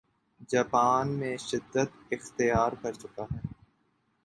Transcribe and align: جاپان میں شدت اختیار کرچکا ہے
جاپان 0.49 1.07
میں 1.09 1.35
شدت 1.39 1.89
اختیار 2.11 2.71
کرچکا 2.81 3.23
ہے 3.23 3.39